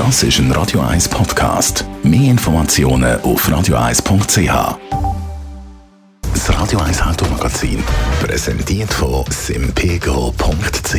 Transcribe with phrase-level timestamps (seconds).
[0.00, 1.84] Das ist ein Radio 1 Podcast.
[2.02, 4.78] Mehr Informationen auf radio1.ch.
[6.32, 7.84] Das Radio 1 Automagazin,
[8.22, 10.94] präsentiert von simpego.ch.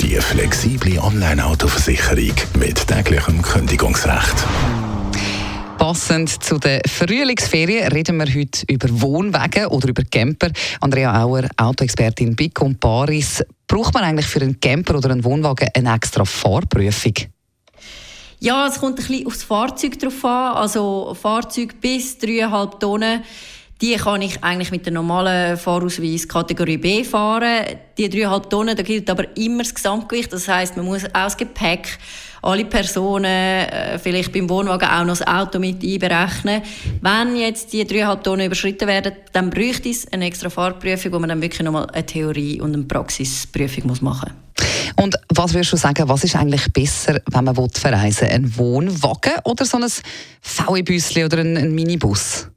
[0.00, 4.46] Die flexible Online-Autoversicherung mit täglichem Kündigungsrecht.
[5.76, 10.52] Passend zu den Frühlingsferien reden wir heute über Wohnwagen oder über Camper.
[10.80, 13.42] Andrea Auer, Autoexpertin bei Comparis.
[13.66, 17.14] Braucht man eigentlich für einen Camper oder einen Wohnwagen eine extra Fahrprüfung?
[18.40, 20.56] Ja, es kommt ein bisschen aufs Fahrzeug drauf an.
[20.56, 23.24] Also Fahrzeug bis 3,5 Tonnen,
[23.80, 27.64] die kann ich eigentlich mit der normalen Fahrausweis Kategorie B fahren.
[27.96, 30.32] Die 3,5 Tonnen, da gilt aber immer das Gesamtgewicht.
[30.32, 31.98] Das heißt, man muss das Gepäck,
[32.40, 36.62] alle Personen, äh, vielleicht beim Wohnwagen auch noch das Auto mit einberechnen.
[37.00, 41.30] Wenn jetzt die 3,5 Tonnen überschritten werden, dann bräuchte es eine extra Fahrprüfung, wo man
[41.30, 44.47] dann wirklich nochmal eine Theorie- und eine Praxisprüfung machen muss.
[44.98, 48.34] Und was würdest du sagen, was ist eigentlich besser, wenn man verreisen will?
[48.34, 49.86] Ein Wohnwagen oder so ein
[50.40, 52.48] VW-Büsschen oder ein, ein Minibus?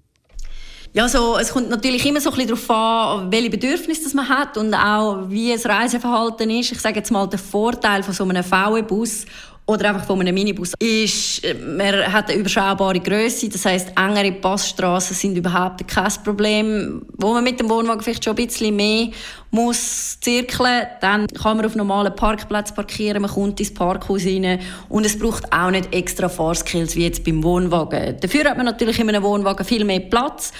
[0.91, 4.57] Ja, so, es kommt natürlich immer so ein bisschen darauf an, welche Bedürfnisse man hat
[4.57, 6.71] und auch wie das Reiseverhalten ist.
[6.71, 9.25] Ich sage jetzt mal, der Vorteil von so einem VW-Bus
[9.65, 15.15] oder einfach von einem Minibus ist, man hat eine überschaubare Größe, das heißt engere Passstraßen
[15.15, 17.05] sind überhaupt kein Problem.
[17.17, 19.09] Wo man mit dem Wohnwagen vielleicht schon ein bisschen mehr
[19.51, 25.05] muss zirkeln, dann kann man auf normalen Parkplätzen parkieren, man kommt ins Parkhaus rein und
[25.05, 28.17] es braucht auch nicht extra Fahrskills wie jetzt beim Wohnwagen.
[28.19, 30.51] Dafür hat man natürlich in einem Wohnwagen viel mehr Platz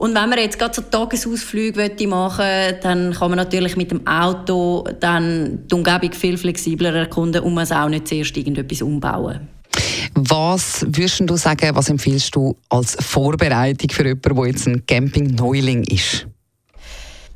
[0.00, 4.06] und wenn man jetzt gerade so Tagesausflüge machen möchte, dann kann man natürlich mit dem
[4.06, 9.46] Auto dann die Umgebung viel flexibler erkunden und man muss auch nicht zuerst irgendetwas umbauen.
[10.14, 15.84] Was würdest du sagen, was empfiehlst du als Vorbereitung für jemanden, der jetzt ein Camping-Neuling
[15.84, 16.26] ist?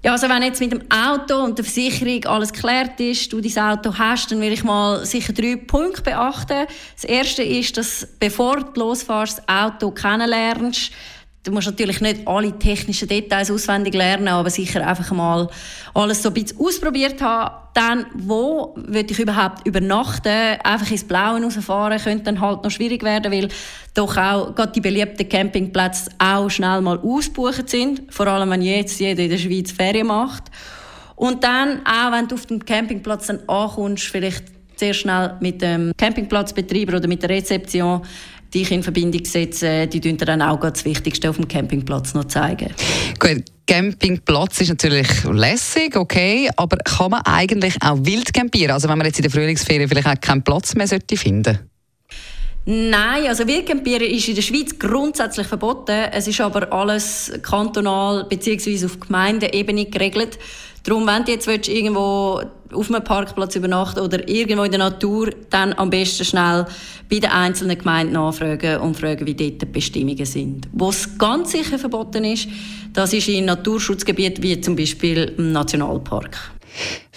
[0.03, 3.59] Ja, also wenn jetzt mit dem Auto und der Versicherung alles geklärt ist, du dein
[3.59, 6.67] Auto hast, dann will ich mal sicher drei Punkte beachten.
[6.95, 10.93] Das erste ist, dass bevor du losfährst, das Auto kennenlernst,
[11.45, 15.47] Du musst natürlich nicht alle technischen Details auswendig lernen, aber sicher einfach mal
[15.93, 17.55] alles so ein bisschen ausprobiert haben.
[17.75, 20.59] Dann, wo würde ich überhaupt übernachten?
[20.65, 23.49] Einfach ins Blaue rausfahren könnte dann halt noch schwierig werden, weil
[23.93, 28.03] doch auch gerade die beliebten Campingplätze auch schnell mal ausgebucht sind.
[28.09, 30.45] Vor allem, wenn jetzt jeder in der Schweiz Ferien macht.
[31.15, 34.45] Und dann, auch wenn du auf dem Campingplatz dann ankommst, vielleicht
[34.77, 38.01] sehr schnell mit dem Campingplatzbetreiber oder mit der Rezeption
[38.55, 42.71] dich in Verbindung setzen, die dir dann auch das Wichtigste auf dem Campingplatz noch zeigen.
[43.19, 43.45] Gut.
[43.67, 48.73] Campingplatz ist natürlich lässig, okay, aber kann man eigentlich auch wild campieren?
[48.73, 51.59] Also wenn man jetzt in der Frühlingsferien vielleicht auch keinen Platz mehr sollte finden
[52.67, 56.09] Nein, also Wildcampieren ist in der Schweiz grundsätzlich verboten.
[56.13, 58.87] Es ist aber alles kantonal bzw.
[58.87, 60.39] auf Gemeindeebene geregelt.
[60.85, 65.31] Darum, wenn du jetzt willst, irgendwo auf einem Parkplatz übernachten oder irgendwo in der Natur,
[65.49, 66.67] dann am besten schnell
[67.09, 70.69] bei den einzelnen Gemeinden nachfragen und fragen, wie dort die Bestimmungen sind.
[70.73, 72.49] Wo es ganz sicher verboten ist,
[72.93, 76.53] das ist in Naturschutzgebieten wie zum Beispiel im Nationalpark.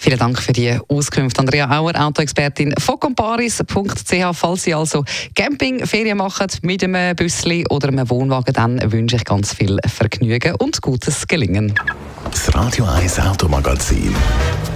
[0.00, 1.40] Vielen Dank für die Auskunft.
[1.40, 4.14] Andrea Auer, Autoexpertin von comparis.ch.
[4.32, 5.04] Falls Sie also
[5.34, 10.80] Campingferien machen mit einem Büssli oder einem Wohnwagen, dann wünsche ich ganz viel Vergnügen und
[10.82, 11.74] gutes Gelingen.
[12.30, 14.14] Das Radio 1 Automagazin,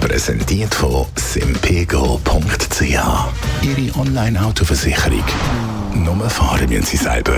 [0.01, 2.81] präsentiert von simpego.ch.
[2.81, 5.23] Ihre Online-Autoversicherung.
[5.93, 7.37] Nur fahren müssen Sie selber.